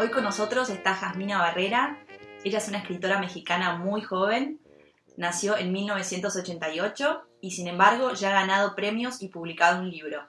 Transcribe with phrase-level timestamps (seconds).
[0.00, 1.98] Hoy con nosotros está Jasmina Barrera.
[2.44, 4.60] Ella es una escritora mexicana muy joven.
[5.16, 10.24] Nació en 1988 y sin embargo ya ha ganado premios y publicado un libro.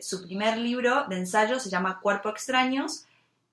[0.00, 3.06] Su primer libro de ensayo se llama Cuerpo Extraños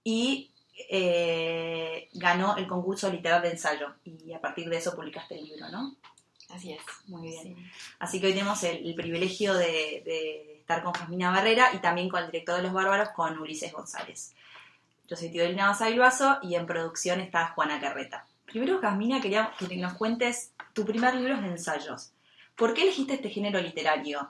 [0.04, 0.52] y
[0.92, 3.96] eh, ganó el concurso literario de ensayo.
[4.06, 5.96] Y a partir de eso publicaste el libro, ¿no?
[6.50, 6.82] Así es.
[7.08, 7.72] Muy bien.
[7.98, 12.24] Así que hoy tenemos el, privilegio de, de, estar con Jasmina Barrera y también con
[12.24, 14.36] el director de Los Bárbaros, con Ulises González.
[15.08, 18.26] Yo soy Teodolina Basavilbaso y en producción está Juana Carreta.
[18.46, 22.12] Primero, Jasmina, quería que nos cuentes tu primer libro de ensayos.
[22.58, 24.30] ¿Por qué elegiste este género literario?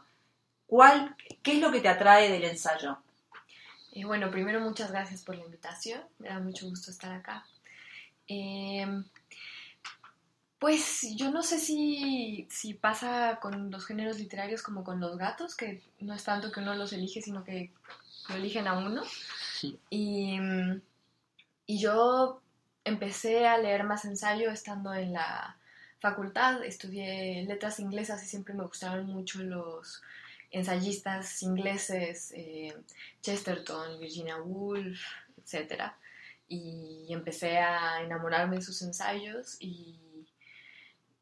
[0.67, 2.97] ¿Cuál, ¿Qué es lo que te atrae del ensayo?
[3.91, 6.01] Eh, bueno, primero muchas gracias por la invitación.
[6.19, 7.45] Me da mucho gusto estar acá.
[8.27, 9.03] Em,
[10.59, 15.55] pues yo no sé si, si, pasa con los géneros literarios como con los gatos,
[15.55, 17.71] que no es tanto que uno los elige, sino que
[18.29, 19.03] lo eligen a uno.
[19.63, 20.39] Y,
[21.65, 22.41] y yo
[22.83, 25.57] empecé a leer más ensayo estando en la
[25.99, 30.01] facultad, estudié letras inglesas y siempre me gustaron mucho los
[30.51, 32.75] ensayistas ingleses, eh,
[33.21, 34.99] Chesterton, Virginia Woolf,
[35.37, 35.91] etc.
[36.47, 39.99] Y empecé a enamorarme de sus ensayos y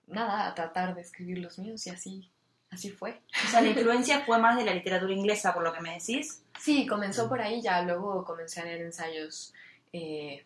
[0.08, 2.30] nada, a tratar de escribir los míos y así
[2.75, 3.21] así fue.
[3.45, 6.43] O sea, la influencia fue más de la literatura inglesa, por lo que me decís.
[6.59, 9.53] Sí, comenzó por ahí, ya luego comencé a leer ensayos
[9.91, 10.45] eh,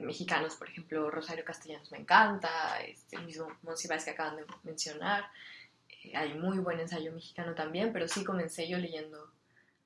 [0.00, 5.26] mexicanos, por ejemplo, Rosario Castellanos me encanta, este, el mismo Monsiváis que acaban de mencionar.
[5.88, 9.30] Eh, hay muy buen ensayo mexicano también, pero sí comencé yo leyendo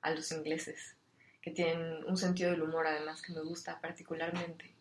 [0.02, 0.96] a los ingleses,
[1.42, 4.72] que tienen un sentido del humor además que me gusta particularmente.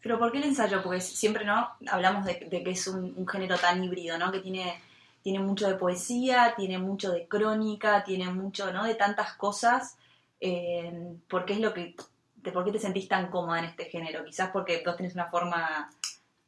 [0.00, 0.82] Pero ¿por qué el ensayo?
[0.82, 1.68] Porque siempre, ¿no?
[1.86, 4.32] Hablamos de, que es un, un, género tan híbrido, ¿no?
[4.32, 4.80] Que tiene
[5.22, 8.84] tiene mucho de poesía, tiene mucho de crónica, tiene mucho, ¿no?
[8.84, 9.96] De tantas cosas.
[10.40, 11.94] Eh, ¿Por qué es lo que,
[12.36, 14.24] de por qué te sentís tan cómoda en este género?
[14.24, 15.90] Quizás porque vos tenés una forma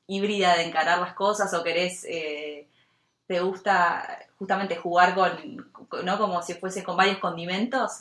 [0.06, 2.68] híbrida de encarar las cosas o querés, eh,
[3.26, 5.70] te gusta justamente jugar con,
[6.04, 6.18] ¿no?
[6.18, 7.92] Como si fuese con varios condimentos.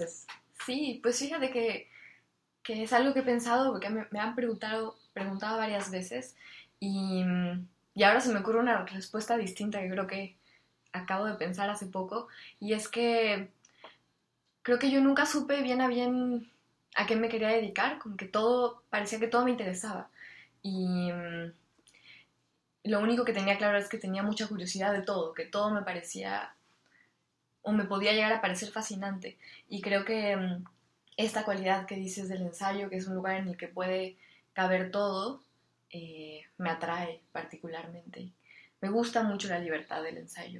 [0.66, 1.88] Sí, pues fíjate que,
[2.64, 6.36] que, es algo que he pensado porque me, me han preguntado, preguntado varias veces
[6.80, 7.24] y,
[7.94, 10.36] y ahora se me ocurre una respuesta distinta que creo que
[10.94, 12.28] acabo de pensar hace poco,
[12.60, 13.50] y es que
[14.62, 16.50] creo que yo nunca supe bien a bien
[16.96, 20.10] a qué me quería dedicar, como que todo, parecía que todo me interesaba.
[20.62, 21.54] Y mm,
[22.86, 25.82] lo único que tenía claro es que tenía mucha curiosidad de todo, que todo me
[25.84, 26.56] parecía
[27.62, 29.38] o me podía llegar a parecer fascinante.
[29.70, 30.64] Y creo que mm,
[31.18, 34.18] esta cualidad que dices del ensayo, que es un lugar en el que puede
[34.54, 35.42] caber todo,
[35.90, 38.32] eh, me atrae particularmente
[38.84, 40.60] me gusta mucho la libertad del ensayo.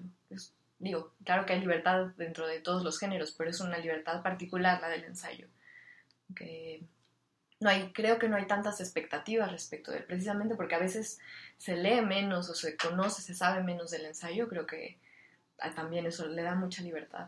[0.80, 4.80] digo, claro que hay libertad dentro de todos los géneros, pero es una libertad particular
[4.80, 5.50] la del ensayo.
[7.60, 11.20] no hay, creo que no hay tantas expectativas respecto de él, precisamente porque a veces
[11.58, 14.98] se lee menos o se conoce, se sabe menos del ensayo, creo que
[15.76, 17.28] también eso le da mucha libertad.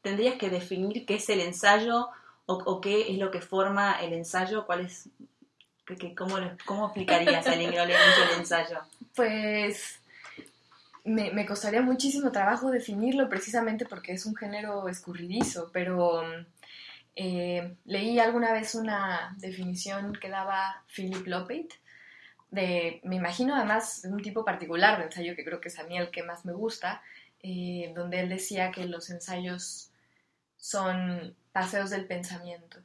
[0.00, 2.08] ¿Tendrías que definir qué es el ensayo
[2.46, 4.64] o, o qué es lo que forma el ensayo?
[4.64, 5.10] ¿Cuál es
[6.16, 6.36] ¿Cómo,
[6.66, 8.80] ¿Cómo explicarías a alguien que no lee mucho el ensayo?
[9.14, 10.00] Pues
[11.04, 16.22] me, me, costaría muchísimo trabajo definirlo precisamente porque es un género escurridizo, pero
[17.16, 21.80] eh, leí alguna vez una definición que daba Philip Lopate,
[22.50, 25.84] de, me imagino además de un tipo particular de ensayo que creo que es a
[25.84, 27.02] mí el que más me gusta,
[27.42, 29.90] eh, donde él decía que los ensayos
[30.56, 32.78] son paseos del pensamiento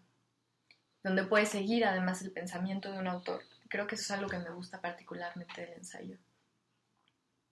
[1.03, 3.41] donde puedes seguir además el pensamiento de un autor.
[3.73, 6.15] Creo que eso es algo que me gusta particularmente del ensayo.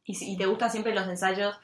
[0.04, 1.60] ¿Y, te gustan siempre los ensayos?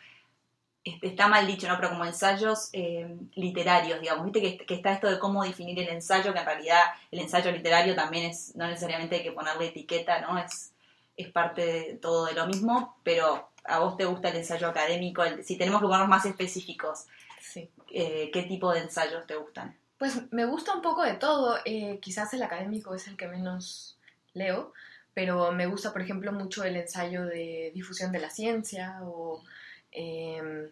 [0.83, 1.75] Está mal dicho, ¿no?
[1.75, 4.25] Pero como ensayos eh, literarios, digamos.
[4.25, 6.81] Viste que, está esto de cómo definir el ensayo, que en realidad
[7.11, 10.39] el ensayo literario también es, no necesariamente hay que ponerle etiqueta, ¿no?
[10.39, 10.73] Es,
[11.15, 15.21] es parte de todo de lo mismo, pero a vos te gusta el ensayo académico.
[15.43, 17.05] si tenemos que ponernos más específicos,
[17.39, 17.69] sí.
[17.91, 19.77] Eh, ¿qué tipo de ensayos te gustan?
[19.99, 21.59] Pues me gusta un poco de todo.
[21.63, 23.96] Eh, quizás el académico es el que menos
[24.37, 24.73] leo,
[25.13, 29.43] pero me gusta, por ejemplo, mucho el ensayo de difusión de la ciencia o
[29.91, 30.69] em,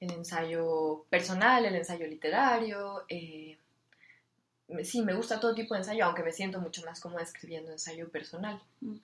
[0.00, 3.04] el ensayo personal, el ensayo literario.
[3.08, 3.56] Eh,
[4.82, 8.08] sí, me gusta todo tipo de ensayo, aunque me siento mucho más como escribiendo ensayo
[8.08, 8.96] personal, mm.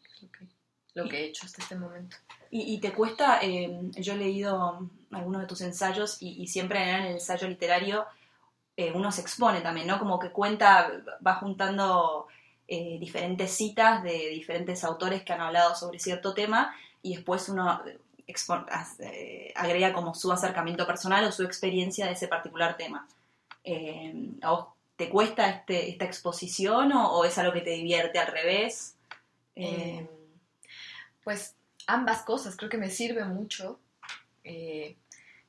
[0.95, 2.17] lo que he hecho hasta este momento.
[2.51, 3.39] ¿Y, te cuesta?
[3.41, 8.07] Em, yo he leído algunos de tus ensayos y, y siempre en el ensayo literario
[8.77, 9.99] eh, uno se expone también, ¿no?
[9.99, 10.91] Como que cuenta,
[11.25, 12.29] va juntando
[12.70, 17.82] eh, diferentes citas de diferentes autores que han hablado sobre cierto tema y después uno
[17.87, 23.06] eh, agrega como su acercamiento personal o su experiencia de ese particular tema.
[24.40, 24.67] ¿A vos
[25.00, 28.96] ¿Te cuesta este, esta exposición o, es algo que te divierte al revés?
[29.56, 30.06] Eh,
[31.25, 31.55] pues
[31.87, 33.81] ambas cosas, creo que me sirve mucho.
[34.44, 34.96] Eh,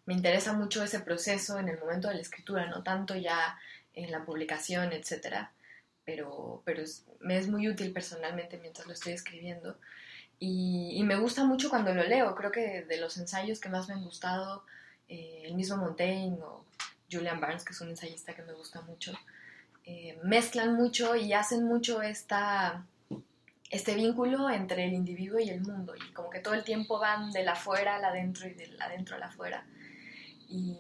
[0.06, 3.60] me interesa mucho ese proceso en el momento de la escritura, no tanto ya
[3.94, 5.52] en la publicación, etcétera,
[6.06, 6.84] pero, pero
[7.20, 9.78] me es muy útil personalmente mientras lo estoy escribiendo.
[10.44, 12.34] Y, me gusta mucho cuando lo leo.
[12.34, 14.66] Creo que de los ensayos que más me han gustado,
[15.08, 16.66] eh, el mismo Montaigne o
[17.12, 19.14] Julian Barnes, que es un ensayista que me gusta mucho,
[19.86, 22.88] eh, mezclan mucho y hacen mucho esta,
[23.70, 25.94] este vínculo entre el individuo y el mundo.
[25.96, 29.18] Y como que todo el tiempo van de la afuera al adentro y del adentro
[29.18, 29.64] al afuera.
[30.50, 30.76] Y,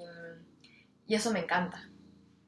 [1.05, 1.87] y eso me encanta.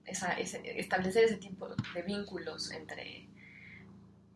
[0.05, 3.27] Establecer ese tipo de vínculos entre,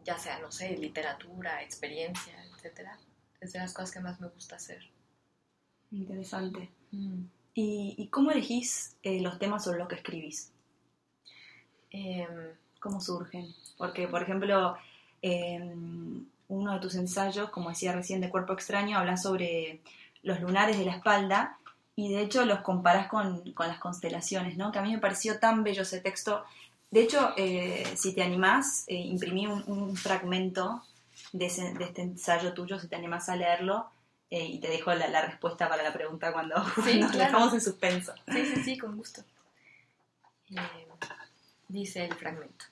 [0.05, 2.97] ya sea, no sé, literatura, experiencia, etcétera,
[3.39, 4.81] es de las cosas que más me gusta hacer.
[5.91, 6.69] Interesante.
[6.91, 7.23] Mm.
[7.53, 10.51] ¿Y, cómo elegís eh, los temas sobre los que escribís?
[11.89, 13.47] Em, ¿Cómo surgen?
[13.77, 14.77] Porque, por ejemplo,
[15.23, 19.81] em, uno de tus ensayos, como decía recién, de Cuerpo Extraño, habla sobre
[20.21, 21.57] los lunares de la espalda
[21.97, 24.71] y de hecho los comparás con, las constelaciones, ¿no?
[24.71, 26.45] Que a mí me pareció tan bello ese texto.
[26.91, 30.83] De hecho, eh, si te animás, eh, imprimí un, fragmento
[31.33, 33.89] de, este ensayo tuyo, si te animás a leerlo,
[34.29, 36.57] eh, y te dejo la, respuesta para la pregunta cuando
[36.99, 38.13] nos dejamos en suspenso.
[38.31, 39.23] Sí, sí, sí, con gusto.
[41.67, 42.65] dice el fragmento.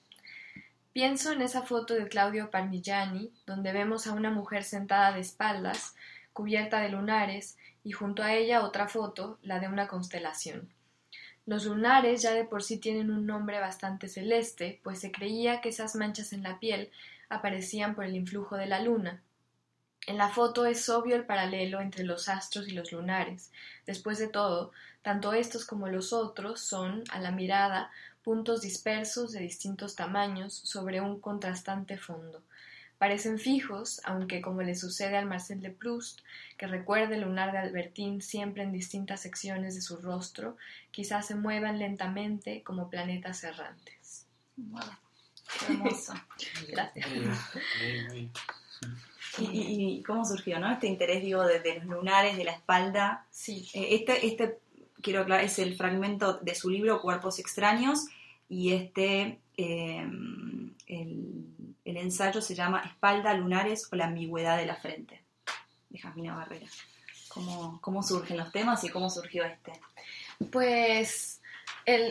[0.94, 5.96] Pienso en esa foto de Claudio Parmigiani, donde vemos a una mujer sentada de espaldas,
[6.32, 10.68] cubierta de lunares, y junto a ella otra foto, la de una constelación.
[11.46, 15.70] Los lunares ya de por sí tienen un nombre bastante celeste, pues se creía que
[15.70, 16.90] esas manchas en la piel
[17.30, 19.22] aparecían por el influjo de la luna.
[20.08, 23.52] En la foto es obvio el paralelo entre los astros y los lunares.
[23.86, 24.72] Después de todo,
[25.04, 27.92] tanto estos como los otros son, a la mirada,
[28.24, 32.42] puntos dispersos de distintos tamaños sobre un contrastante fondo.
[32.98, 36.22] Parecen fijos, aunque como le sucede al Marcel de Proust,
[36.58, 40.56] que recuerda el lunar de Albertín siempre en distintas secciones de su rostro,
[40.92, 44.28] quizás se muevan lentamente como planetas errantes.
[45.68, 46.14] hermoso.
[46.70, 47.08] Gracias.
[49.40, 50.72] ¿Y, cómo surgió, no?
[50.72, 53.26] Este interés, digo, de, los lunares, de la espalda.
[53.30, 53.68] Sí.
[53.74, 54.60] Eh, este, este,
[55.02, 58.06] quiero aclarar, es el fragmento de su libro Cuerpos Extraños
[58.48, 60.08] y este, eh,
[60.88, 61.55] el
[61.86, 65.22] el ensayo se llama Espalda, lunares o la ambigüedad de la frente,
[65.90, 66.68] de Jasmina Barrera.
[67.30, 69.74] ¿Cómo, cómo surgen los temas y cómo surgió este?
[70.52, 71.42] Pues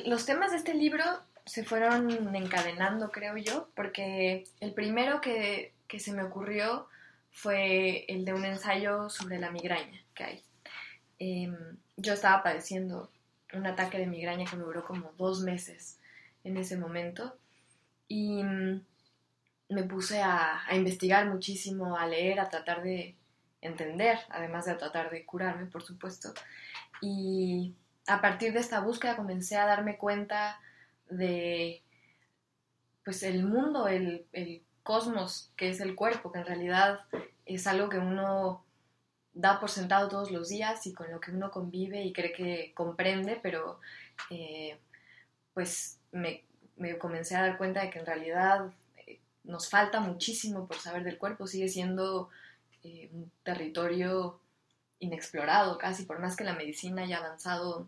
[0.06, 1.04] los temas de este libro
[1.44, 6.88] se fueron encadenando, creo yo, porque el primero que, se me ocurrió
[7.30, 10.42] fue el de un ensayo sobre la migraña que hay.
[11.20, 11.56] Em,
[11.96, 13.10] yo estaba padeciendo
[13.52, 16.00] un ataque de migraña que me duró como dos meses
[16.42, 17.36] en ese momento
[18.08, 18.42] y
[19.68, 23.16] me puse a, investigar muchísimo, a leer, a tratar de
[23.60, 26.32] entender, además de tratar de curarme, por supuesto.
[27.00, 27.74] Y
[28.06, 30.60] a partir de esta búsqueda comencé a darme cuenta
[31.08, 31.82] de
[33.04, 37.00] pues el mundo, el, el cosmos que es el cuerpo, que en realidad
[37.44, 38.64] es algo que uno
[39.34, 42.72] da por sentado todos los días y con lo que uno convive y cree que
[42.74, 43.80] comprende, pero
[44.30, 44.78] eh,
[45.52, 46.44] pues me,
[46.76, 48.72] me, comencé a dar cuenta de que en realidad
[49.44, 52.30] nos falta muchísimo por saber del cuerpo, sigue siendo
[52.82, 54.40] eh, un territorio
[55.00, 57.86] inexplorado casi, por más que la medicina haya avanzado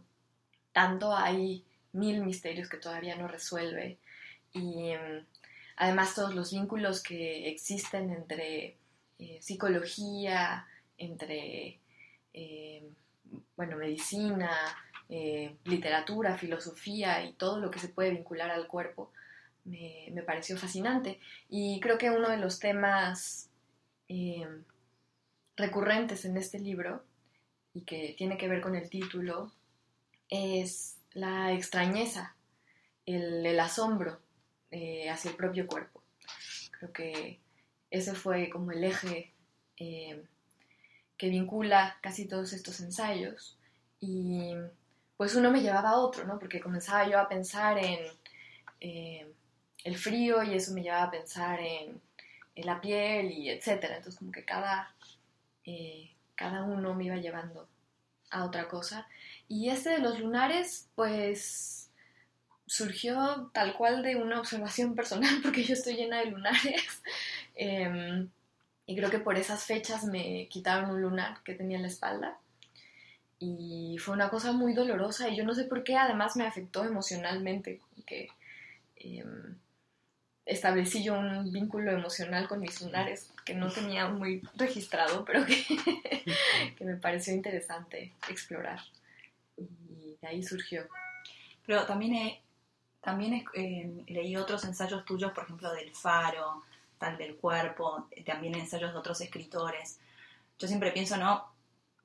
[0.72, 3.98] tanto, hay mil misterios que todavía no resuelve.
[4.52, 5.24] Y em,
[5.76, 8.76] además todos los vínculos que existen entre
[9.18, 10.66] eh, psicología,
[10.98, 11.78] entre
[12.34, 12.84] em,
[13.56, 14.50] bueno, medicina,
[15.08, 19.12] eh, literatura, filosofía y todo lo que se puede vincular al cuerpo,
[19.66, 21.20] me, pareció fascinante.
[21.48, 23.50] Y creo que uno de los temas
[24.08, 24.46] eh,
[25.56, 27.04] recurrentes en este libro,
[27.74, 29.52] y que tiene que ver con el título,
[30.30, 32.34] es la extrañeza,
[33.04, 34.20] el, asombro
[34.70, 36.02] eh, hacia el propio cuerpo.
[36.70, 37.40] Creo que
[37.90, 39.32] ese fue como el eje
[39.76, 40.24] eh,
[41.16, 43.58] que vincula casi todos estos ensayos
[44.00, 44.52] y
[45.16, 46.38] pues uno me llevaba a otro, ¿no?
[46.38, 48.06] Porque comenzaba yo a pensar en
[49.86, 52.02] el frío y eso me llevaba a pensar en,
[52.56, 53.96] la piel y etcétera.
[53.96, 54.92] Entonces como que cada,
[55.64, 57.68] eh, cada uno me iba llevando
[58.30, 59.06] a otra cosa.
[59.46, 61.90] Y este de los lunares, pues
[62.66, 67.02] surgió tal cual de una observación personal, porque yo estoy llena de lunares.
[67.58, 68.28] Em,
[68.84, 72.38] y creo que por esas fechas me quitaron un lunar que tenía en la espalda.
[73.38, 76.84] Y fue una cosa muy dolorosa y yo no sé por qué además me afectó
[76.84, 78.28] emocionalmente, que
[78.96, 79.56] em,
[80.46, 85.56] establecí yo un vínculo emocional con mis lunares que no tenía muy registrado, pero que,
[86.76, 88.80] que me pareció interesante explorar.
[89.56, 90.86] Y de ahí surgió.
[91.66, 92.42] Pero también, he,
[93.00, 96.62] también eh, leí otros ensayos tuyos, por ejemplo, del faro,
[96.98, 99.98] tal del cuerpo, también ensayos de otros escritores.
[100.58, 101.44] Yo siempre pienso, ¿no?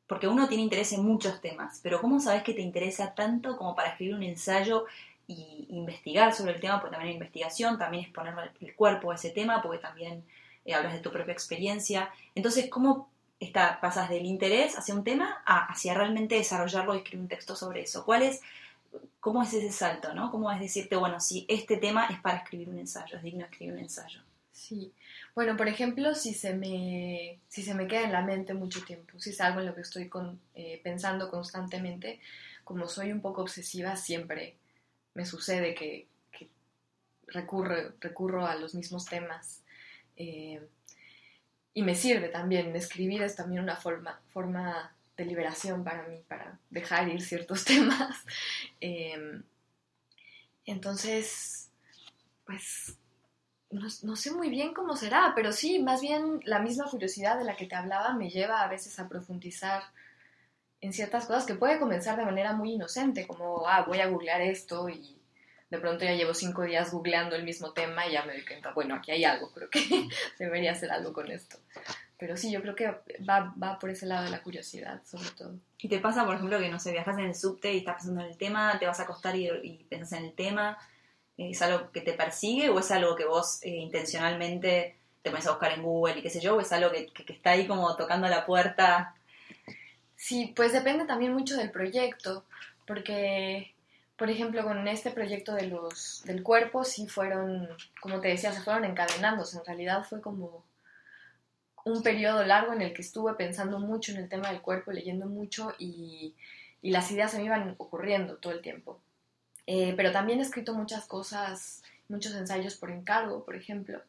[0.08, 3.76] Porque uno tiene interés en muchos temas, pero ¿cómo sabes que te interesa tanto como
[3.76, 4.86] para escribir un ensayo
[5.28, 6.80] y investigar sobre el tema?
[6.80, 10.24] Porque también hay investigación, también es poner el cuerpo a ese tema, porque también
[10.66, 12.10] eh, hablas de tu propia experiencia.
[12.36, 13.10] Entonces, ¿cómo
[13.40, 17.82] está, pasas del interés hacia un tema hacia realmente desarrollarlo y escribir un texto sobre
[17.82, 18.06] eso?
[18.06, 18.42] ¿Cuál es,
[19.20, 20.14] ¿Cómo es ese salto?
[20.14, 20.32] ¿no?
[20.32, 23.74] ¿Cómo es decirte, bueno, si este tema es para escribir un ensayo, es digno escribir
[23.74, 24.22] un ensayo?
[24.52, 24.94] Sí.
[25.34, 29.20] Bueno, por ejemplo, si se me, si se me queda en la mente mucho tiempo,
[29.20, 30.10] si es algo en lo que estoy
[30.56, 32.20] eh, pensando constantemente,
[32.64, 34.56] como soy un poco obsesiva, siempre
[35.14, 36.08] me sucede que,
[37.28, 39.62] recurro, recurro a los mismos temas.
[40.16, 40.62] Eh,
[41.74, 46.60] y me sirve también, escribir es también una forma, forma de liberación para mí, para
[46.70, 48.18] dejar ir ciertos temas.
[48.82, 49.42] Eh,
[50.66, 51.70] entonces,
[52.46, 52.98] pues
[53.72, 57.56] no, sé muy bien cómo será, pero sí, más bien la misma curiosidad de la
[57.56, 59.84] que te hablaba me lleva a veces a profundizar
[60.82, 64.42] en ciertas cosas que puede comenzar de manera muy inocente, como, ah, voy a googlear
[64.42, 65.18] esto y
[65.70, 68.74] de pronto ya llevo cinco días googleando el mismo tema y ya me doy cuenta,
[68.74, 69.80] bueno, aquí hay algo, creo que
[70.40, 71.58] debería hacer algo con esto.
[72.18, 72.88] Pero sí, yo creo que
[73.28, 75.56] va, va por ese lado de la curiosidad, sobre todo.
[75.80, 78.22] ¿Y te pasa, por ejemplo, que, no sé, viajas en el subte y estás pensando
[78.22, 80.78] en el tema, te vas a acostar y, y en el tema?
[81.38, 85.52] ¿Es algo que te persigue o es algo que vos eh, intencionalmente te pones a
[85.52, 86.56] buscar en Google y qué sé yo?
[86.56, 89.16] ¿O es algo que, está ahí como tocando la puerta?
[90.22, 92.46] Sí, pues depende también mucho del proyecto,
[92.86, 93.74] porque,
[94.16, 97.68] por ejemplo, con este proyecto de los, del cuerpo, sí fueron,
[98.00, 99.58] como te decía, se fueron encadenándose.
[99.58, 100.64] En realidad fue como
[101.86, 105.26] un periodo largo en el que estuve pensando mucho en el tema del cuerpo, leyendo
[105.26, 106.36] mucho y,
[106.84, 109.00] y las ideas se me iban ocurriendo todo el tiempo.
[109.66, 114.00] Eh, pero también he escrito muchas cosas, muchos ensayos por encargo, por ejemplo.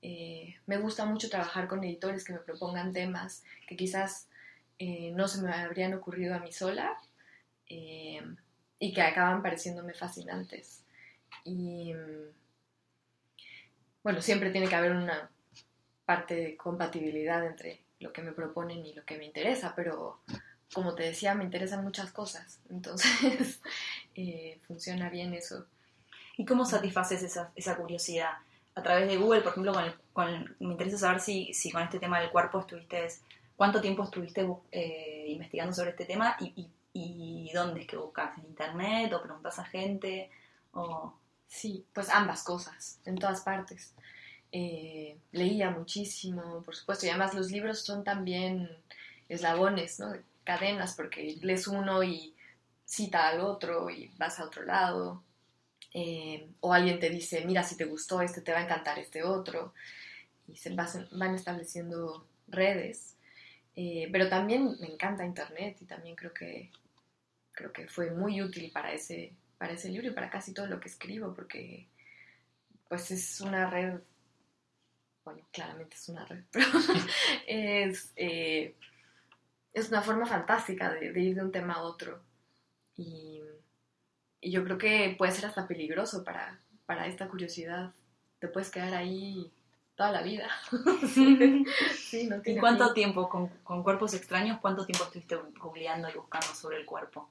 [0.00, 4.29] Eh, me gusta mucho trabajar con editores que me propongan temas que quizás
[4.80, 6.98] eh, no se me habrían ocurrido a mí sola
[7.66, 10.82] y que acaban pareciéndome fascinantes.
[11.44, 11.94] Y
[14.02, 15.30] bueno, siempre tiene que haber una
[16.04, 20.20] parte de compatibilidad entre lo que me proponen y lo que me interesa, pero
[20.72, 23.60] como te decía, me interesan muchas cosas, entonces
[24.14, 25.66] eh, funciona bien eso.
[26.36, 28.30] ¿Y cómo satisfaces esa, esa, curiosidad?
[28.74, 29.74] A través de Google, por ejemplo,
[30.12, 33.08] con, me interesa saber si, si, con este tema del cuerpo estuviste,
[33.60, 38.46] cuánto tiempo estuviste eh, investigando sobre este tema y, y, dónde es que buscas, en
[38.46, 40.30] internet o preguntas a gente
[40.72, 41.12] o...
[41.46, 43.92] Sí, pues ambas cosas, en todas partes.
[44.50, 48.70] Eh, leía muchísimo, por supuesto, y además los libros son también
[49.28, 50.14] eslabones, ¿no?
[50.42, 52.34] cadenas porque lees uno y
[52.86, 55.22] cita al otro y vas a otro lado.
[55.92, 59.22] Eh, o alguien te dice, mira, si te gustó este, te va a encantar este
[59.22, 59.74] otro.
[60.48, 63.18] Y se van estableciendo redes.
[63.76, 66.70] Eh, pero también me encanta Internet y también creo que,
[67.52, 70.80] creo que fue muy útil para ese, para ese libro y para casi todo lo
[70.80, 71.86] que escribo porque
[72.88, 74.00] pues es una red,
[75.24, 76.66] bueno, claramente es una red, pero
[77.46, 78.12] es...
[78.16, 78.74] Eh,
[79.72, 82.20] es una forma fantástica de, ir de un tema a otro.
[82.96, 83.40] Y,
[84.42, 87.92] yo creo que puede ser hasta peligroso para, para esta curiosidad.
[88.38, 89.52] Te puedes quedar ahí
[90.00, 90.48] toda la vida.
[92.46, 94.58] ¿Y cuánto tiempo con, con, cuerpos extraños?
[94.58, 97.28] ¿Cuánto tiempo estuviste googleando y buscando sobre el cuerpo?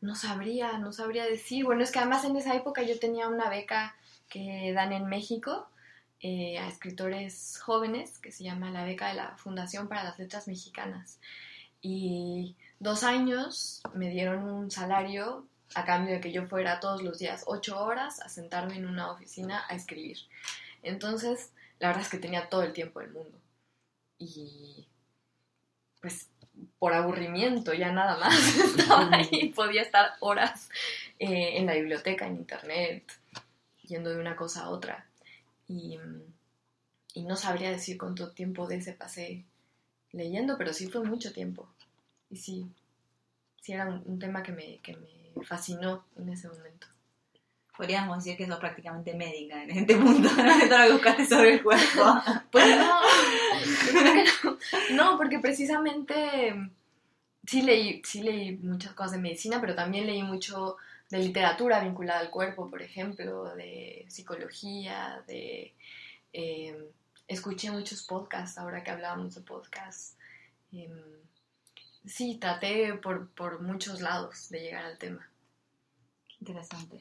[0.00, 1.64] No sabría, no sabría decir.
[1.64, 3.96] Bueno, es que además en esa época yo tenía una beca
[4.28, 5.66] que dan en México
[6.20, 10.46] eh, a escritores jóvenes que se llama la beca de la Fundación para las Letras
[10.46, 11.18] Mexicanas
[11.82, 15.44] y dos años me dieron un salario
[15.74, 19.10] a cambio de que yo fuera todos los días ocho horas a sentarme en una
[19.10, 20.18] oficina a escribir.
[20.84, 23.38] Entonces, la verdad es que tenía todo el tiempo del mundo.
[24.18, 24.86] Y
[26.00, 26.30] pues
[26.78, 30.68] por aburrimiento ya nada más estaba ahí, podía estar horas
[31.18, 33.12] eh, en la biblioteca, en internet,
[33.82, 35.06] yendo de una cosa a otra.
[35.68, 35.98] Y,
[37.14, 39.44] y no sabría decir cuánto tiempo de ese pasé
[40.12, 41.68] leyendo, pero sí fue mucho tiempo.
[42.30, 42.66] Y sí,
[43.60, 46.86] sí era un, tema que me, que me fascinó en ese momento.
[47.76, 50.68] Podríamos decir que sos prácticamente médica en este punto, ¿no?
[50.68, 52.22] Todo lo que buscaste sobre el cuerpo.
[52.50, 53.00] Pues no,
[54.44, 54.58] no,
[54.92, 56.54] no, porque precisamente
[57.46, 60.76] sí leí, sí leí muchas cosas de medicina, pero también leí mucho
[61.10, 65.74] de literatura vinculada al cuerpo, por ejemplo, de psicología, de...
[66.32, 66.76] Em,
[67.28, 70.16] escuché muchos podcasts ahora que hablábamos de podcasts.
[70.72, 70.90] Em,
[72.04, 75.28] sí, traté por, por, muchos lados de llegar al tema.
[76.40, 77.00] Interesante.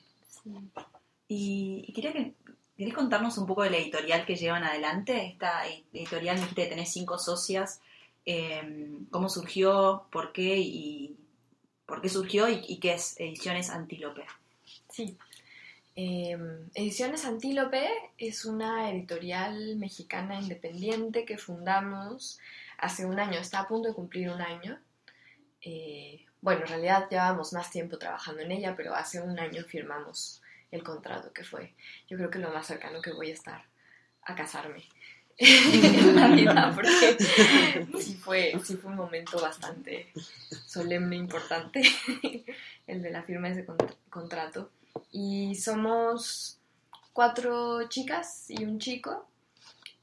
[1.28, 2.34] Y, quería que
[2.78, 5.28] ¿Querés contarnos un poco de la editorial que llevan adelante?
[5.28, 7.80] Esta editorial, dijiste que tenés cinco socias.
[8.26, 10.08] Em, ¿Cómo surgió?
[10.12, 10.58] ¿Por qué?
[10.58, 11.16] Y,
[11.86, 12.50] ¿Por qué surgió?
[12.50, 14.26] ¿Y, qué es Ediciones Antílope?
[14.90, 15.18] Sí.
[15.96, 17.88] Em, Ediciones Antílope
[18.18, 22.40] es una editorial mexicana independiente que fundamos
[22.78, 23.40] hace un año.
[23.40, 24.78] Está a punto de cumplir un año.
[25.62, 30.44] Eh, bueno, en realidad llevábamos más tiempo trabajando en ella, pero hace un año firmamos
[30.70, 31.74] el contrato que fue.
[32.08, 33.64] Yo creo que lo más cercano que voy a estar
[34.22, 34.84] a casarme
[35.40, 37.18] en la vida, porque
[38.00, 40.14] sí fue, sí fue un momento bastante
[40.68, 41.82] solemne, importante,
[42.86, 43.66] el de la firma de ese
[44.12, 44.70] contrato.
[45.12, 46.60] Y somos
[47.12, 49.26] cuatro chicas y un chico.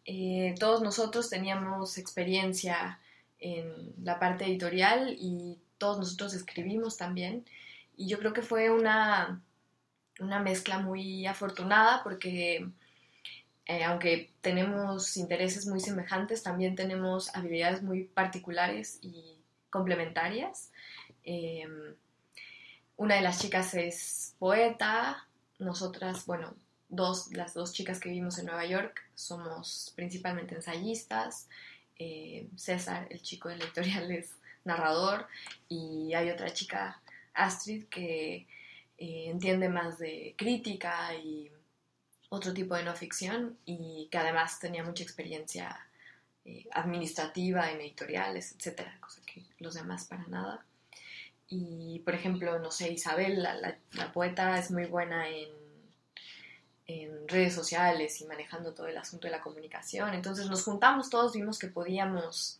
[0.04, 2.99] Eh, todos nosotros teníamos experiencia
[3.38, 7.44] en la parte editorial y todos nosotros escribimos también.
[7.96, 9.42] Y yo creo que fue una
[10.20, 12.68] una mezcla muy afortunada porque
[13.66, 19.36] eh, aunque tenemos intereses muy semejantes, también tenemos habilidades muy particulares y
[19.70, 20.70] complementarias.
[21.24, 21.94] Em,
[22.96, 25.26] una de las chicas es poeta,
[25.58, 26.54] nosotras, bueno,
[26.88, 31.48] dos, las dos chicas que vivimos en Nueva York somos principalmente ensayistas.
[31.98, 34.30] Eh, César, el chico del editorial, es
[34.64, 35.26] narrador
[35.69, 37.00] y hay otra chica,
[37.35, 38.47] Astrid, que
[38.99, 41.50] eh, entiende más de crítica y
[42.28, 45.86] otro tipo de no ficción y que además tenía mucha experiencia
[46.45, 50.65] eh, administrativa en editoriales, etcétera, cosa que los demás para nada.
[51.49, 55.50] Y por ejemplo, no sé, Isabel, la, poeta, es muy buena en,
[56.86, 60.15] en, redes sociales y manejando todo el asunto de la comunicación.
[60.15, 62.58] Entonces nos juntamos todos, vimos que podíamos,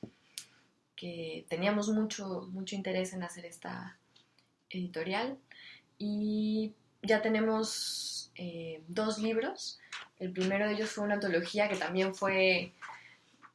[0.97, 3.99] que teníamos mucho, mucho interés en hacer esta
[4.71, 5.39] editorial
[5.99, 9.79] y ya tenemos eh, dos libros.
[10.19, 12.73] El primero de ellos fue una antología que también fue,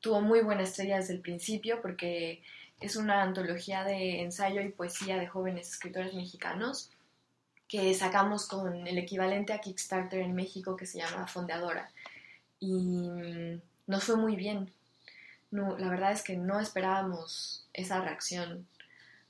[0.02, 2.42] tuvo muy buena estrella desde el principio porque
[2.80, 6.92] es una antología de ensayo y poesía de jóvenes escritores mexicanos
[7.68, 11.90] que sacamos con el equivalente a Kickstarter en México que se llama Fondeadora.
[12.60, 14.72] Y mm, nos fue muy bien.
[15.52, 18.68] No, la verdad es que no esperábamos esa reacción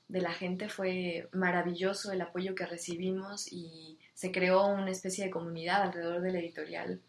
[0.08, 5.30] de la gente fue maravilloso el apoyo que recibimos y se creó una especie de
[5.30, 7.00] comunidad alrededor del editorial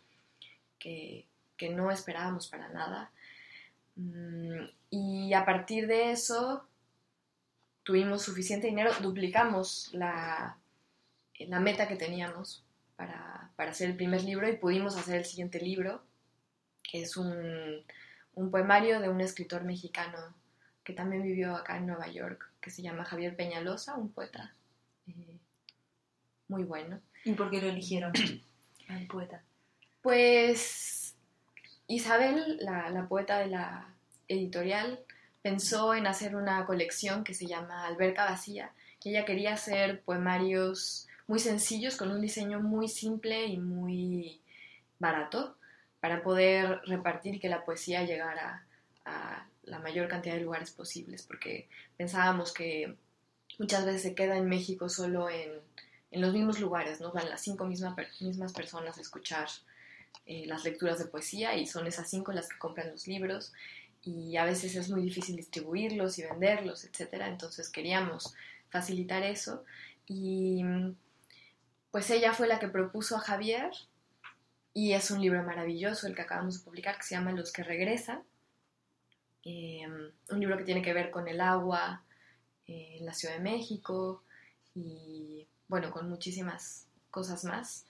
[0.77, 1.25] que,
[1.71, 3.11] no esperábamos para nada.
[3.95, 6.65] Mm, y a partir de eso
[7.83, 10.57] tuvimos suficiente dinero, duplicamos la,
[11.37, 12.63] la meta que teníamos
[12.95, 16.01] para, hacer el primer libro y pudimos hacer el siguiente libro,
[16.83, 17.83] que es un,
[18.33, 20.35] un poemario de un escritor mexicano
[20.83, 24.55] que también vivió acá en Nueva York, que se llama Javier Peñalosa, un poeta
[25.07, 25.37] eh,
[26.47, 26.99] muy bueno.
[27.23, 28.11] ¿Y por qué lo eligieron
[28.87, 29.43] al poeta?
[30.01, 31.15] Pues
[31.87, 33.93] Isabel, la, poeta de la
[34.27, 34.99] editorial,
[35.41, 41.07] pensó en hacer una colección que se llama Alberca Vacía, que ella quería hacer poemarios
[41.27, 44.41] muy sencillos, con un diseño muy simple y muy
[44.97, 45.55] barato,
[45.99, 48.65] para poder repartir que la poesía llegara
[49.05, 52.95] a la mayor cantidad de lugares posibles, porque pensábamos que
[53.57, 55.51] muchas veces se queda en México solo en,
[56.11, 57.11] los mismos lugares, ¿no?
[57.11, 59.47] Van las cinco mismas personas a escuchar
[60.25, 63.53] eh, las lecturas de poesía y son esas cinco las que compran los libros
[64.03, 67.27] y a veces es muy difícil distribuirlos y venderlos, etcétera.
[67.27, 68.33] Entonces queríamos
[68.69, 69.63] facilitar eso
[70.07, 70.63] y
[71.91, 73.71] pues ella fue la que propuso a Javier
[74.73, 77.63] y es un libro maravilloso el que acabamos de publicar que se llama Los que
[77.63, 78.23] regresan
[79.43, 82.03] Em, un libro que tiene que ver con el agua
[82.67, 84.23] eh, en la Ciudad de México
[84.75, 87.85] y bueno, con muchísimas cosas más.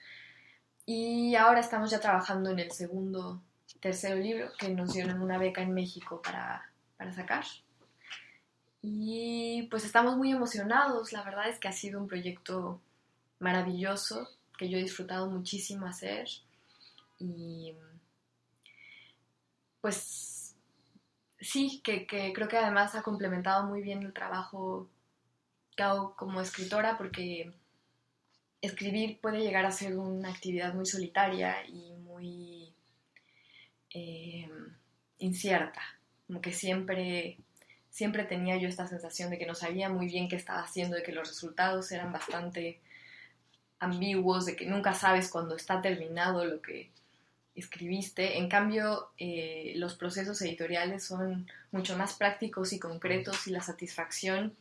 [0.86, 3.42] Y ahora estamos ya trabajando en el segundo,
[3.80, 7.44] tercer libro que nos dieron una beca en México para, para sacar.
[8.82, 12.80] Y pues estamos muy emocionados, la verdad es que ha sido un proyecto
[13.38, 16.28] maravilloso que yo he disfrutado muchísimo hacer
[17.20, 17.74] y
[19.80, 20.56] pues
[21.38, 24.88] sí, que, creo que además ha complementado muy bien el trabajo
[25.76, 27.52] que hago como escritora porque
[28.60, 32.74] escribir puede llegar a ser una actividad muy solitaria y muy
[33.94, 34.48] eh,
[35.18, 35.80] incierta,
[36.26, 37.38] como que siempre,
[37.90, 41.02] siempre tenía yo esta sensación de que no sabía muy bien qué estaba haciendo, de
[41.02, 42.80] que los resultados eran bastante
[43.78, 46.90] ambiguos, de que nunca sabes cuándo está terminado lo que
[47.54, 48.38] escribiste.
[48.38, 54.56] En cambio, eh, los procesos editoriales son mucho más prácticos y concretos y la satisfacción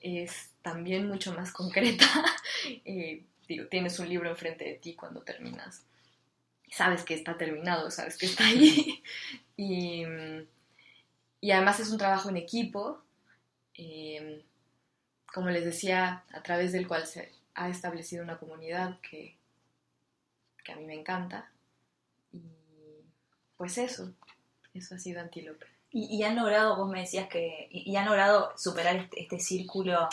[0.00, 2.06] es también mucho más concreta.
[2.84, 5.82] Eh, digo, tienes un libro enfrente de ti cuando terminas.
[6.70, 9.02] Sabes que está terminado, sabes que está ahí.
[9.56, 10.04] y,
[11.50, 13.02] además es un trabajo en equipo.
[13.74, 14.44] Eh,
[15.26, 19.34] como les decía, a través del cual se ha establecido una comunidad que,
[20.62, 21.50] que a mí me encanta.
[23.62, 24.12] Pues eso,
[24.74, 25.66] eso ha sido Antílope.
[25.92, 30.08] Y, han logrado, vos me decías que, y, han logrado superar este, este círculo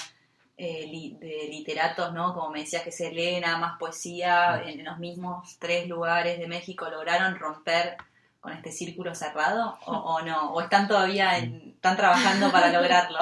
[0.55, 2.35] eh, de literatos, ¿no?
[2.35, 6.47] Como me decías que se lee nada más poesía en, los mismos tres lugares de
[6.47, 7.97] México, ¿lograron romper
[8.39, 10.53] con este círculo cerrado o, no?
[10.53, 13.17] ¿O están todavía, están trabajando para lograrlo?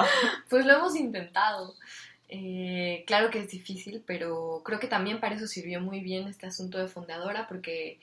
[0.50, 1.74] Pues lo hemos intentado.
[2.28, 6.46] Eh, claro que es difícil, pero creo que también para eso sirvió muy bien este
[6.46, 7.98] asunto de fundadora, porque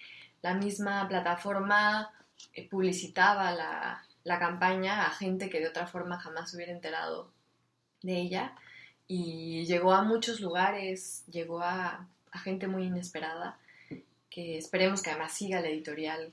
[0.45, 2.13] la misma plataforma
[2.53, 7.31] eh, publicitaba la, la campaña a gente que de otra forma jamás hubiera enterado
[8.03, 8.53] de ella
[9.08, 12.08] y llegó a muchos lugares, llegó a,
[12.43, 13.58] gente muy inesperada,
[14.29, 16.31] que esperemos que además siga la editorial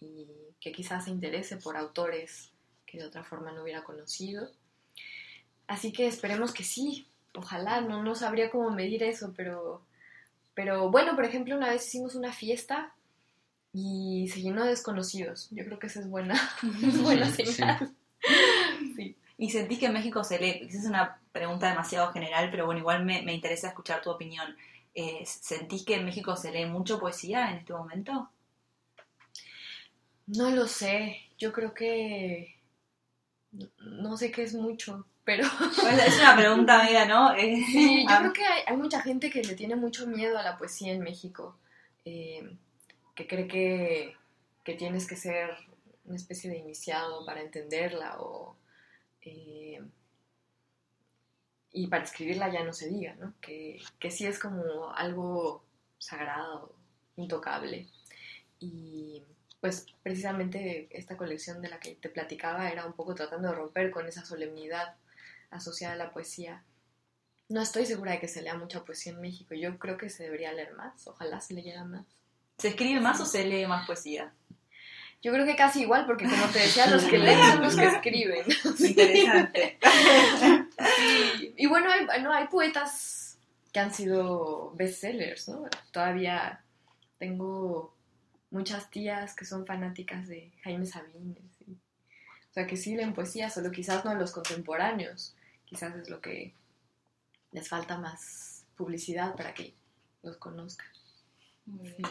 [0.00, 0.26] y
[0.58, 2.50] que quizás se interese por autores
[2.86, 4.50] que de otra forma no hubiera conocido.
[5.68, 9.86] Así que esperemos que sí, ojalá, no, no sabría cómo medir eso, pero,
[10.54, 12.96] pero bueno, por ejemplo, una vez hicimos una fiesta
[13.72, 15.48] y se llenó de desconocidos.
[15.50, 16.34] Yo creo que esa es buena,
[16.82, 17.92] es buena señal.
[18.94, 19.16] Sí.
[19.36, 20.68] ¿Y sentís que en México se lee?
[20.68, 24.56] Esa es una pregunta demasiado general, pero bueno, igual me, interesa escuchar tu opinión.
[24.94, 28.30] Eh, ¿Sentís que en México se lee mucho poesía en este momento?
[30.28, 31.20] No lo sé.
[31.36, 32.54] Yo creo que.
[33.50, 35.44] No sé qué es mucho, pero.
[35.44, 37.34] es una pregunta media, ¿no?
[37.34, 40.92] sí, yo creo que hay, mucha gente que le tiene mucho miedo a la poesía
[40.92, 41.58] en México.
[42.04, 42.56] Eh,
[43.14, 44.16] que cree que,
[44.64, 45.50] que tienes que ser
[46.04, 48.56] una especie de iniciado para entenderla o
[49.22, 49.80] eh,
[51.72, 53.34] y para escribirla ya no se diga, ¿no?
[53.40, 55.64] Que, que sí es como algo
[55.98, 56.74] sagrado,
[57.16, 57.88] intocable.
[58.58, 59.22] Y
[59.60, 63.90] pues precisamente esta colección de la que te platicaba era un poco tratando de romper
[63.90, 64.96] con esa solemnidad
[65.50, 66.64] asociada a la poesía.
[67.48, 69.54] No estoy segura de que se lea mucha poesía en México.
[69.54, 71.06] Yo creo que se debería leer más.
[71.06, 72.06] Ojalá se leyera más.
[72.58, 74.32] ¿Se escribe más o se lee más poesía?
[75.22, 77.86] Yo creo que casi igual, porque como te decía, los que leen son los que
[77.86, 78.44] escriben.
[78.78, 79.78] Interesante.
[81.56, 83.38] Y bueno, hay, no, hay poetas
[83.72, 85.68] que han sido bestsellers, ¿no?
[85.92, 86.64] Todavía
[87.18, 87.94] tengo
[88.50, 91.38] muchas tías que son fanáticas de Jaime Sabines.
[92.50, 95.34] O sea, que sí leen poesía, solo quizás no los contemporáneos.
[95.64, 96.52] Quizás es lo que
[97.52, 99.72] les falta más publicidad para que
[100.22, 100.88] los conozcan.
[101.96, 102.02] Sí.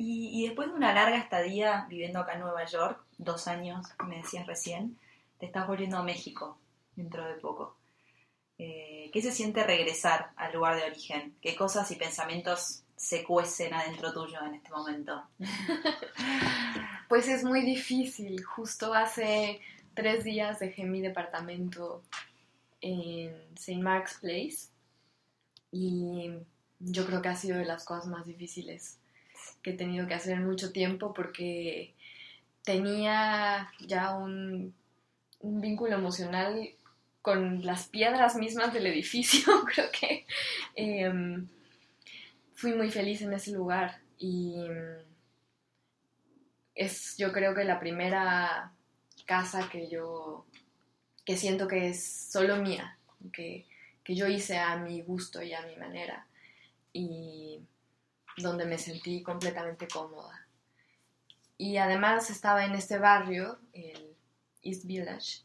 [0.00, 4.46] Y, después de una larga estadía viviendo acá en Nueva York, dos años, me decías
[4.46, 4.96] recién,
[5.38, 6.56] te estás volviendo a México
[6.94, 7.76] dentro de poco.
[8.58, 11.34] Eh, ¿Qué se siente regresar al lugar de origen?
[11.42, 15.20] ¿Qué cosas y pensamientos se cuecen adentro tuyo en este momento?
[17.08, 18.44] pues es muy difícil.
[18.44, 19.60] Justo hace
[19.94, 22.04] tres días dejé mi departamento
[22.80, 23.82] en St.
[23.82, 24.68] Mark's Place
[25.72, 26.30] y
[26.78, 28.97] yo creo que ha sido de las cosas más difíciles
[29.62, 31.94] que he tenido que hacer en mucho tiempo porque
[32.62, 34.74] tenía ya un,
[35.40, 36.70] vínculo emocional
[37.22, 39.64] con las piedras mismas del edificio.
[39.72, 40.26] Creo que
[40.74, 41.46] em,
[42.54, 44.66] fui muy feliz en ese lugar y
[46.74, 48.72] es yo creo que la primera
[49.26, 50.44] casa que yo
[51.28, 52.98] que siento que es solo mía,
[53.34, 53.66] que,
[54.02, 56.26] que yo hice a mi gusto y a mi manera.
[56.90, 57.60] Y
[58.40, 60.46] donde me sentí completamente cómoda.
[61.56, 64.16] Y además estaba en este barrio, el
[64.62, 65.42] East Village,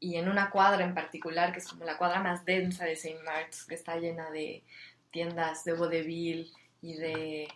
[0.00, 3.20] y en una cuadra en particular, que es como la cuadra más densa de St.
[3.24, 4.62] Mark's, que está llena de
[5.10, 7.48] tiendas de vodevil y de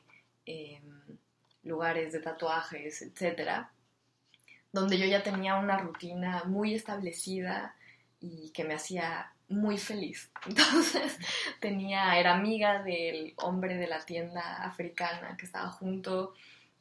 [0.46, 1.00] em,
[1.62, 3.66] lugares de tatuajes, etc.
[4.72, 7.76] Donde yo ya tenía una rutina muy establecida
[8.18, 10.30] y que me hacía muy feliz.
[10.46, 11.18] Entonces
[11.60, 16.34] tenía, era amiga del hombre de la tienda africana que estaba junto,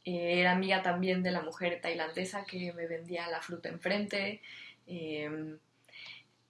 [0.03, 4.41] eh, era amiga también de la mujer tailandesa que me vendía la fruta enfrente,
[4.87, 5.57] eh,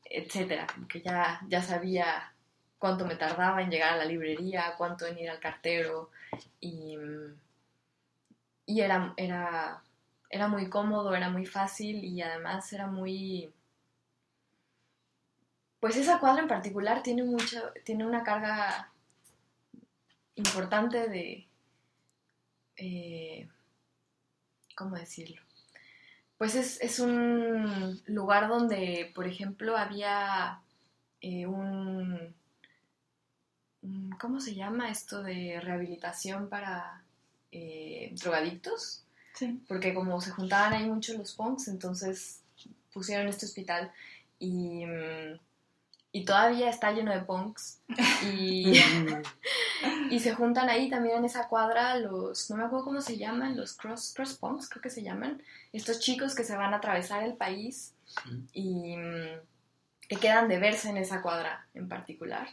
[0.05, 2.33] etcétera, que ya, ya sabía
[2.79, 6.09] cuánto me tardaba en llegar a la librería, cuánto en ir al cartero
[6.59, 6.97] y,
[8.65, 9.83] y era, era,
[10.29, 13.53] era muy cómodo, era muy fácil y además era muy
[15.81, 18.91] pues esa cuadra en particular tiene mucha, tiene una carga
[20.35, 21.47] importante de...
[22.77, 23.47] eh,
[24.75, 25.41] ¿Cómo decirlo?
[26.37, 30.59] Pues es, es un lugar donde, por ejemplo, había
[31.21, 32.33] eh, un,
[33.83, 37.03] un- ¿Cómo se llama esto de rehabilitación para
[37.51, 39.03] eh, drogadictos?
[39.33, 39.63] Sí.
[39.67, 42.41] porque como se juntaban ahí mucho los punks, entonces
[42.93, 43.91] pusieron este hospital
[44.39, 45.39] y, mm,
[46.11, 47.79] y todavía está lleno de punks
[48.33, 48.73] y,
[50.09, 53.55] y se juntan ahí también en esa cuadra los, no me acuerdo cómo se llaman,
[53.55, 57.23] los cross, cross punks creo que se llaman, estos chicos que se van a atravesar
[57.23, 57.93] el país
[58.53, 59.39] y mm,
[60.09, 62.47] que quedan de verse en esa cuadra en particular,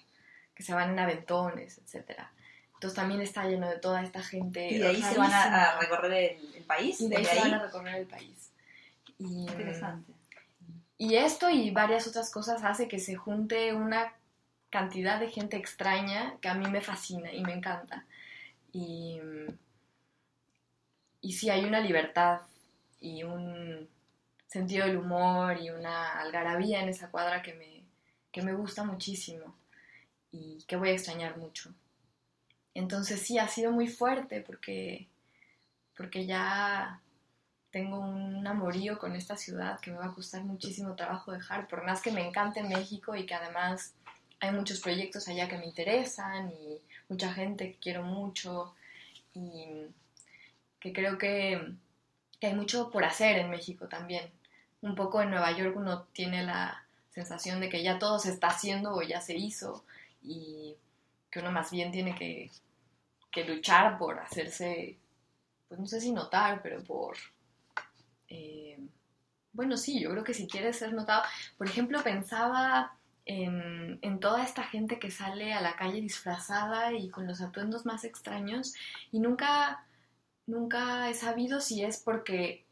[0.55, 2.31] que se van en aventones, etcétera.
[2.75, 4.69] Entonces también está lleno de toda esta gente.
[4.69, 7.01] Y de ahí se van a, recorrer el, el país.
[7.01, 8.53] Y de ahí desde se van a recorrer el país.
[9.19, 10.13] Y, Interesante.
[10.99, 14.13] Y esto y varias otras cosas hace que se junte una
[14.69, 18.05] cantidad de gente extraña que a mí me fascina y me encanta.
[18.73, 19.21] Y,
[21.21, 22.41] y sí hay una libertad
[23.01, 23.89] y un
[24.49, 27.85] sentido del humor y una algarabía en esa cuadra que me,
[28.33, 29.55] que me gusta muchísimo
[30.33, 31.73] y que voy a extrañar mucho.
[32.75, 35.07] Entonces sí, ha sido muy fuerte porque,
[35.97, 37.01] porque ya
[37.79, 41.85] tengo un amorío con esta ciudad que me va a costar muchísimo trabajo dejar, por
[41.85, 43.95] más que me encante México y que además
[44.41, 48.75] hay muchos proyectos allá que me interesan y mucha gente que quiero mucho
[49.33, 49.87] y
[50.81, 51.73] que creo que,
[52.41, 54.29] que hay mucho por hacer en México también.
[54.81, 58.49] Un poco en Nueva York uno tiene la sensación de que ya todo se está
[58.49, 59.85] haciendo o ya se hizo
[60.25, 60.75] y
[61.31, 62.51] que uno más bien tiene que,
[63.31, 64.97] que luchar por hacerse,
[65.69, 67.17] pues no sé si notar, pero por...
[68.29, 68.79] eh,
[69.53, 71.23] bueno, sí, yo creo que si quieres ser notado,
[71.57, 77.27] por ejemplo, pensaba en, toda esta gente que sale a la calle disfrazada y con
[77.27, 78.75] los atuendos más extraños
[79.13, 79.85] y nunca,
[80.47, 82.65] nunca he sabido si es porque,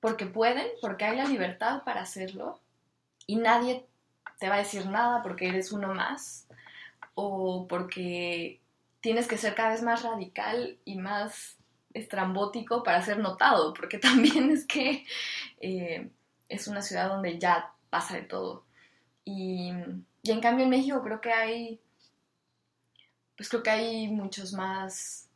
[0.00, 2.60] porque pueden, porque hay la libertad para hacerlo
[3.26, 3.86] y nadie
[4.38, 6.46] te va a decir nada porque eres uno más
[7.14, 8.60] o porque
[9.00, 11.58] tienes que ser cada vez más radical y más
[11.94, 15.06] estrambótico para ser notado, porque también es que
[15.60, 16.10] eh,
[16.48, 18.64] es una ciudad donde ya pasa de todo.
[19.24, 19.72] Y,
[20.22, 21.80] y, en cambio en México creo que hay,
[23.36, 25.28] pues creo que hay muchos más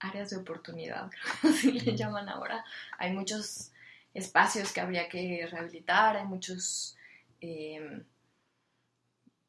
[0.00, 1.10] áreas de oportunidad,
[1.42, 2.64] así le llaman ahora.
[2.98, 3.70] Hay muchos
[4.12, 6.96] espacios que habría que rehabilitar, hay muchos,
[7.40, 8.02] eh,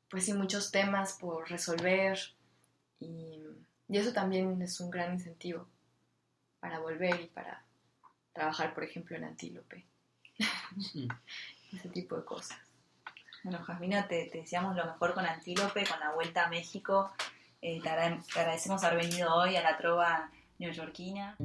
[0.10, 2.18] pues sí, muchos temas por resolver
[3.00, 3.40] y,
[3.90, 5.68] y eso también es un gran incentivo
[6.66, 7.62] para volver y para
[8.34, 9.86] trabajar, por ejemplo, en Antílope.
[10.82, 11.08] Sí.
[11.72, 12.58] Ese tipo de cosas.
[13.44, 17.12] Bueno, Jasmina, te, te deseamos lo mejor con Antílope, con la vuelta a México.
[17.62, 21.36] Eh, te, agra- te agradecemos haber venido hoy a la trova neoyorquina.